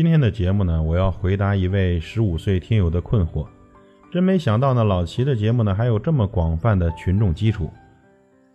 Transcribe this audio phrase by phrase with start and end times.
[0.00, 3.46] 今天的节目呢，我要回答一位十五岁听友的困惑。
[4.10, 7.70] 真没想到呢，老齐的节目呢还有这么广泛的群众基础。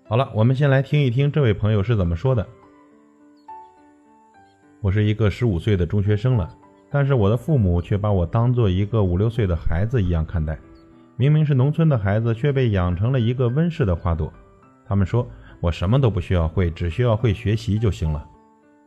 [0.07, 2.43] 好了，我们先来听一听这位朋友是怎么说的。
[4.81, 6.49] 我是一个十五岁的中学生了，
[6.89, 10.57] 但是我的父母却把我当做一个五六岁的孩子一样看待。
[11.15, 14.33] 明明是农村的孩子，却被养成了一个温室的花朵。
[14.83, 15.23] 他们说
[15.59, 18.27] 我什么都不需要会，只需要会学习就行了。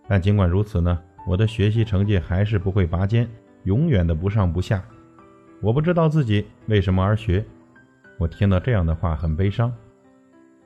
[0.09, 0.99] 但尽管如此呢，
[1.29, 3.29] 我的学习成绩还是不会拔尖，
[3.65, 4.83] 永远的不上不下。
[5.61, 7.45] 我不知道自己为什么而学。
[8.17, 9.71] 我听到这样的话很悲伤。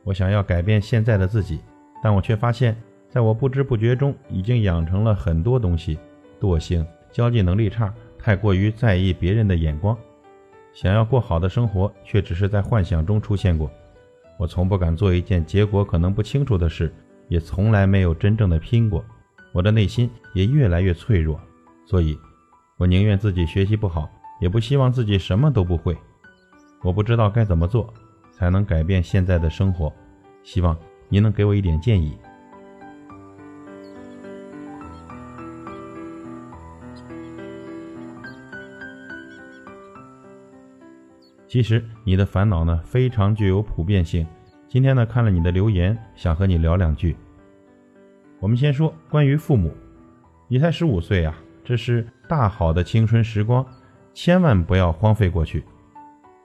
[0.05, 1.59] 我想要改变现在的自己，
[2.01, 5.99] 但我却发现，在我不知不觉中已经养成了很多东西：
[6.41, 9.99] 惰性、交际能力差、太过于在意别人的眼光。
[10.73, 13.69] 想要过好的生活，却只是在幻想中出现过。
[14.39, 16.95] 我从不敢做一件结果可能不清楚的事，
[17.27, 19.05] 也从来没有真正的拼过。
[19.53, 21.39] 我的内心也越来越脆弱，
[21.87, 22.19] 所以，
[22.79, 24.09] 我宁愿自己学习不好，
[24.41, 25.97] 也不希望自己什么都不会。
[26.83, 27.93] 我不知道该怎么做
[28.33, 29.93] 才能改变现在的生活，
[30.43, 30.77] 希望
[31.09, 32.17] 您能给我一点建议。
[41.47, 44.27] 其实你的烦恼呢非常具有普遍性。
[44.67, 47.15] 今天呢看了你的留言，想和你聊两句。
[48.43, 49.73] 我们先说关于父母，
[50.49, 53.65] 你才十五岁啊，这是大好的青春时光，
[54.13, 55.63] 千万不要荒废过去。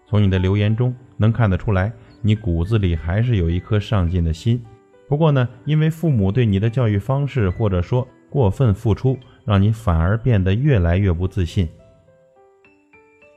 [0.06, 4.64] 从你的留言中能看得出来，你骨子里还是有一颗上进的心。
[5.08, 11.68] 不过呢，因为父母对你的教育方式或者说过分付出，让你反而变得越来越不自信。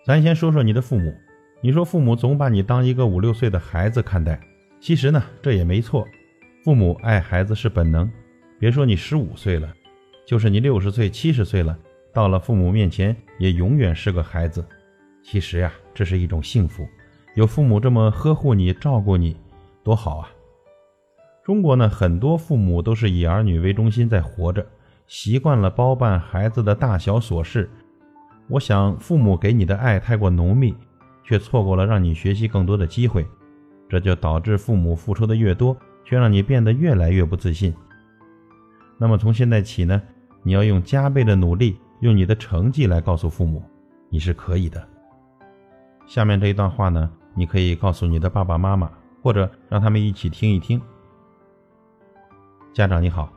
[0.04, 1.14] 咱先说说你的父母，
[1.62, 4.38] 你说父母总把你当一个五六岁的孩子看待，
[4.80, 6.06] 其实呢，这也没错，
[6.62, 8.06] 父母爱孩子是本能。
[8.60, 9.72] 别说你十五岁了，
[10.26, 11.74] 就是你六十岁、七十岁了，
[12.12, 14.62] 到了父母面前也永远是个孩子。
[15.22, 16.86] 其实呀，这是一种幸福，
[17.34, 19.34] 有父母这么呵护你、照顾你，
[19.82, 20.30] 多好啊！
[21.42, 24.66] 中国呢，很多父母都是以儿女为中心在活着，
[25.06, 27.66] 习惯了包办孩子的大小琐事。
[28.46, 30.74] 我想，父母给你的爱太过浓密，
[31.24, 33.26] 却错过了让你学习更多的机会，
[33.88, 37.74] 这就导致父母付出的越多，却让你变得越来越不自信。
[39.02, 40.02] 那么从现在起呢，
[40.42, 43.62] 你要用加倍的努力，用你的成绩来告诉父母，
[44.10, 44.86] 你是可以的。
[46.06, 48.90] 下面这一段话呢，你可以告诉你的爸爸妈妈，
[49.22, 50.78] 或者让他们一起听一听。
[52.74, 53.32] 家长你好，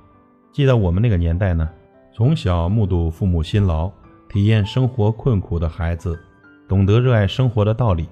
[0.51, 1.69] 记得我们那个年代呢，
[2.13, 3.89] 从小目睹父母辛劳，
[4.27, 6.19] 体验生活困苦的孩子，
[6.67, 8.09] 懂得热爱生活的道理，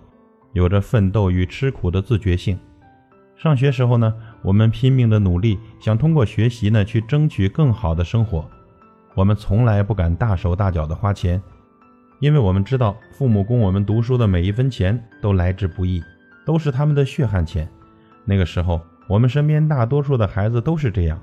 [0.54, 2.58] 有着奋斗与吃苦的自觉性。
[3.42, 4.14] 上学时候呢，
[4.44, 8.48] 我们拼命的努力，想通过学习呢去争取更好的生活。
[9.16, 11.42] 我们从来不敢大手大脚的花钱，
[12.20, 16.04] 因为我们知道父母供我们读书的每一分钱都来之不易，
[16.46, 17.68] 都是他们的血汗钱。
[18.26, 21.20] 那个时候，我们身边大多数的孩子都是这样。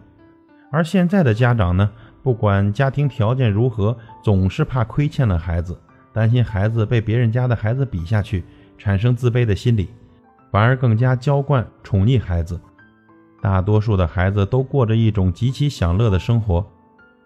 [0.73, 1.89] 而现在的家长呢，
[2.25, 5.79] 不管家庭条件如何，总是怕亏欠了孩子，
[6.13, 8.43] 担心孩子被别人家的孩子比下去，
[8.77, 9.89] 产生自卑的心理。
[10.51, 12.61] 反而更加娇惯宠溺孩子，
[13.41, 16.67] 大多数的孩子都过着一种极其享乐的生活，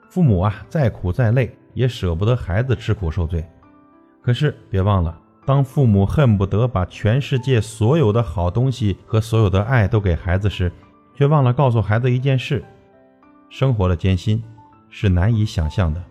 [0.08, 3.44] 父母啊再苦再累也舍不得孩子吃苦受罪。
[4.20, 10.70] 可是别忘了，当父母恨不得把全世界所有的好东西和所有的爱都给孩子时，
[11.14, 12.64] 却忘了告诉孩子一件事：
[13.48, 14.42] 生活的艰辛
[14.90, 16.02] 是难以想象的，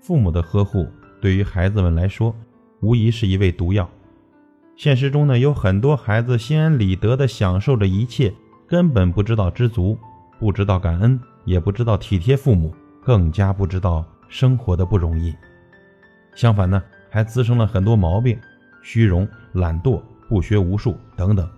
[0.00, 0.88] 父母的呵护
[1.20, 2.34] 对于孩子们来说，
[2.80, 3.88] 无疑是一味毒药。
[4.76, 8.32] 现实中呢，有很多孩子心安理得地享受着一切，
[8.66, 9.96] 根本不知道知足，
[10.40, 12.74] 不知道感恩，也不知道体贴父母，
[13.04, 15.34] 更加不知道生活的不容易。
[16.34, 18.36] 相反呢，还滋生了很多毛病，
[18.82, 21.48] 虚荣、懒惰、不学无术等等。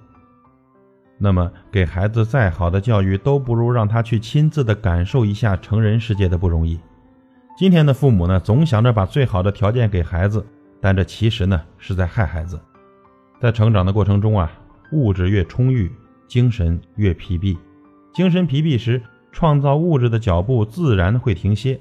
[1.17, 6.79] 那么，给孩子再好的教育，都不如让他去亲自的感受一下成人世界的不容易。
[7.57, 10.45] 今天的父母呢，总想着把最好的条件给孩子，
[10.81, 12.61] 但这其实呢，是在害孩子。
[13.41, 14.51] 在成长的过程中啊，
[14.93, 15.91] 物质越充裕，
[16.27, 17.57] 精神越疲惫。
[18.13, 19.03] 精神疲惫时，
[19.33, 21.79] 创造物质的脚步自然会停歇。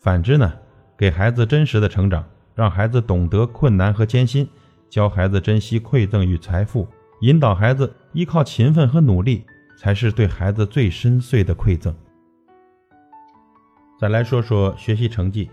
[0.00, 0.52] 反之呢，
[0.98, 2.24] 给孩子真实的成长，
[2.54, 4.46] 让孩子懂得困难和艰辛，
[4.90, 6.86] 教孩子珍惜馈赠与财富，
[7.20, 9.44] 引导孩子依靠勤奋和努力，
[9.78, 11.94] 才是对孩子最深邃的馈赠。
[13.98, 15.48] 再来说说学习成绩，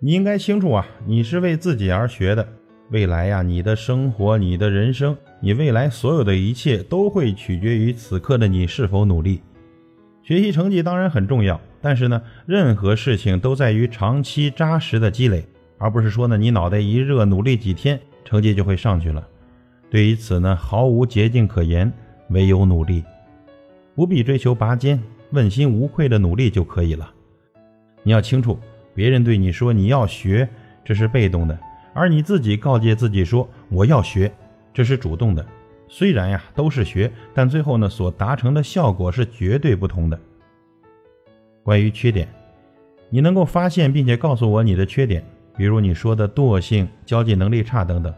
[0.00, 2.46] 你应该清楚啊，你是为自己而学的。
[2.92, 9.40] 未来呀，你的生活，你的人生，你未来所有的一切都会取决于此刻的你是否努力。
[10.22, 15.42] 学习成绩当然很重要，但是呢，任何事情都在于长期扎实的积累，
[15.78, 19.26] 而不是说呢，你脑袋一热，努力几天，成绩就会上去了。
[19.88, 21.90] 对于此呢，毫无捷径可言，
[22.28, 23.02] 唯有努力，
[23.94, 27.10] 不必追求拔尖，问心无愧的努力就可以了。
[28.02, 28.58] 你要清楚，
[28.94, 30.46] 别人对你说你要学，
[30.84, 31.56] 这是被动的；
[31.92, 34.32] 而你自己告诫自己说我要学，
[34.72, 35.44] 这是主动的。
[35.88, 40.18] 虽然呀都是学，但最后呢所达成的效果是绝对不同的。
[41.62, 42.26] 关于缺点，
[43.10, 45.22] 你能够发现并且告诉我你的缺点，
[45.56, 48.12] 比如你说的惰性、交际能力差等等，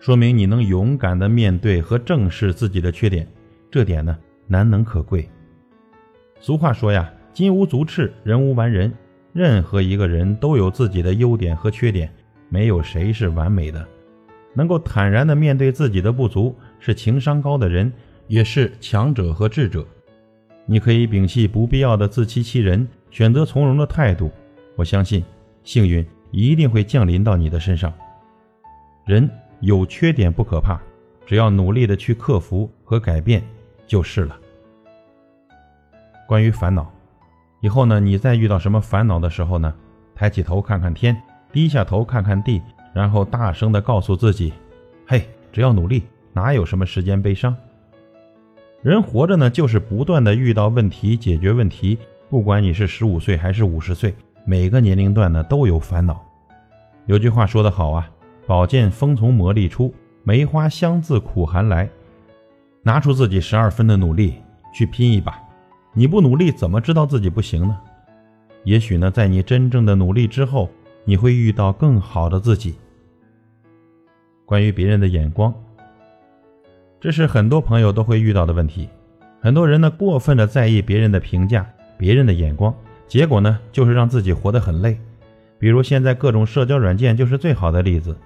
[0.00, 3.26] 说明你能勇敢的面对和正视自己的缺点，
[3.70, 4.18] 这点呢
[4.48, 5.28] 难能可贵。
[6.40, 8.92] 俗话说呀，金无足赤，人无完人，
[9.32, 12.12] 任何一个人都有自己的优点和缺点，
[12.50, 13.88] 没有谁是完美的。
[14.52, 17.90] 能够坦然地面对自己的不足，是情商高的人，
[18.26, 19.86] 也是强者和智者。
[20.66, 24.30] 你可以摒弃不必要的自欺欺人，选择从容的态度。
[24.76, 25.24] 我相信，
[25.62, 27.92] 幸运一定会降临到你的身上。
[29.06, 29.28] 人
[29.60, 30.80] 有缺点不可怕，
[31.24, 33.42] 只要努力的去克服和改变
[33.86, 34.36] 就是了。
[36.26, 36.92] 关于烦恼，
[37.60, 39.74] 以后呢，你再遇到什么烦恼的时候呢，
[40.14, 41.20] 抬起头看看天，
[41.52, 42.60] 低下头看看地。
[42.92, 44.52] 然后大声地告诉自己
[45.06, 46.02] ：“嘿，只要努力，
[46.32, 47.56] 哪有什么时间悲伤？
[48.82, 51.96] 人活着呢，就是不断的遇到问题，解决问题。
[52.28, 54.12] 不管你是十五岁还是五十岁，
[54.44, 56.20] 每个年龄段呢都有烦恼。
[57.06, 58.10] 有句话说得好啊
[58.44, 59.94] ：‘宝剑锋从磨砺出，
[60.24, 61.88] 梅花香自苦寒来。’
[62.82, 64.34] 拿出自己十二分的努力
[64.74, 65.38] 去拼一把。
[65.92, 67.78] 你不努力，怎么知道自己不行呢？
[68.64, 70.68] 也许呢，在你真正的努力之后。”
[71.04, 72.74] 你会遇到更好的自己。
[74.44, 75.54] 关于别人的眼光，
[77.00, 78.88] 这是很多朋友都会遇到的问题。
[79.40, 81.66] 很多人呢，过分的在意别人的评价、
[81.96, 82.74] 别人的眼光，
[83.06, 84.98] 结果呢，就是让自己活得很累。
[85.58, 88.16] 比如现在各种社交软件就是最好的例子，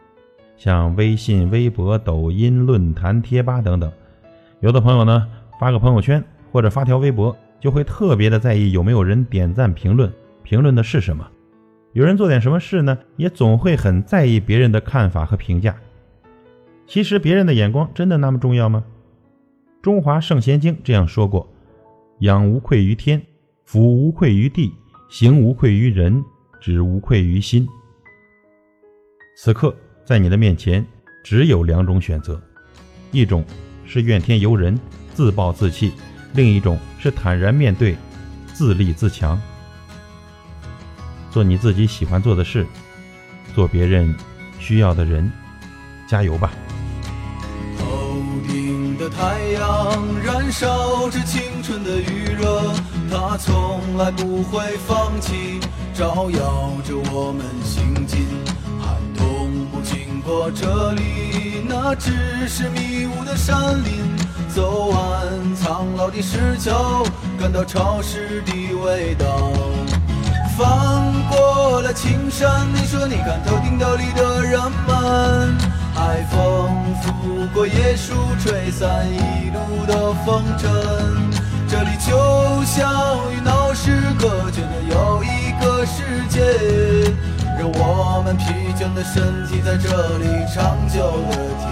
[0.57, 3.93] 像微信、微博、抖音、论坛、贴吧等等。
[4.61, 5.29] 有的朋友呢，
[5.61, 10.13] 发个朋友圈或者发条微博，就会特别的在意有没有人点赞、评论，
[10.43, 11.29] 评论的是什么。
[11.95, 15.77] 有人做点什么事呢，也总会很在意别人的看法和评价。
[16.89, 18.85] 其实别人的眼光真的那么重要吗？
[19.81, 21.49] 《中华圣贤经》这样说过
[22.19, 23.23] ：“养无愧于天，
[23.65, 24.73] 俯无愧于地，
[25.09, 26.23] 行无愧于人，
[26.61, 27.67] 止无愧于心。”
[29.39, 29.73] 此刻
[30.05, 30.85] 在你的面前
[31.23, 32.43] 只有两种选择：
[33.13, 33.45] 一种
[33.87, 34.77] 是怨天尤人、
[35.13, 35.93] 自暴自弃；
[36.35, 37.95] 另一种是坦然面对、
[38.53, 39.41] 自立自强。
[41.35, 42.65] 做你自己喜欢做的事，
[43.57, 44.15] 做别人
[44.61, 45.29] 需要的人，
[46.07, 46.53] 加油吧！
[47.77, 52.73] 头顶的太阳燃烧着青春的余热，
[53.11, 55.59] 它从来不会放弃，
[55.93, 58.29] 照耀着我们行进。
[58.81, 64.05] 寒冬不经过这里，那只是迷雾的山林。
[64.55, 67.05] 走完苍老的石桥，
[67.41, 69.51] 感到潮湿的味道。
[70.57, 75.57] 翻过了青山，你说你看头顶斗笠的人们，
[75.93, 80.71] 海风拂过椰树，吹散一路的风尘。
[81.69, 86.41] 这里就像与闹市隔绝的又一个世界，
[87.59, 88.45] 让我们疲
[88.79, 91.67] 倦的身体在这里长久的停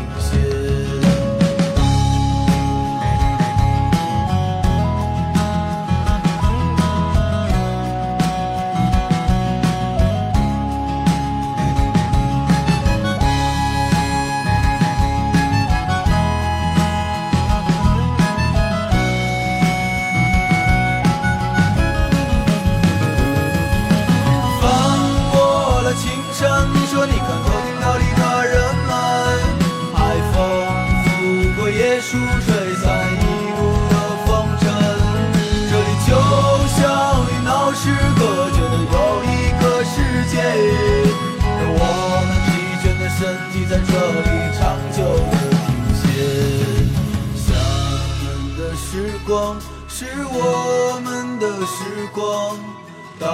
[53.23, 53.29] 大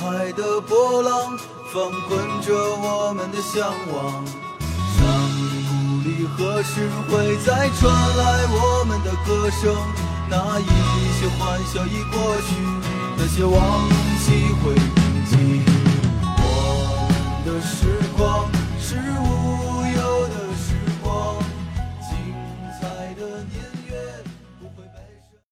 [0.00, 1.36] 海的波浪
[1.70, 4.24] 翻滚着我们的向往。
[4.96, 5.04] 山
[5.68, 9.76] 谷里何时会再传来我们的歌声？
[10.30, 10.64] 那一
[11.20, 12.56] 些欢笑已过去，
[13.18, 13.86] 那些往
[14.18, 15.60] 昔会铭记。
[16.24, 17.06] 我
[17.44, 18.57] 们的时光。